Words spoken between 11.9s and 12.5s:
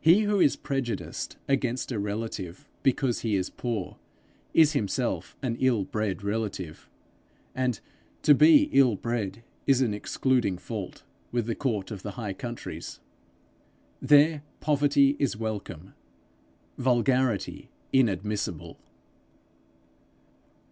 of the high